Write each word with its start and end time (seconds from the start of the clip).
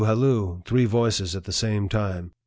halloo!" 0.03 0.63
(Three 0.65 0.85
voices 0.85 1.35
at 1.35 1.43
the 1.43 1.51
same 1.51 1.87
time.) 1.87 2.31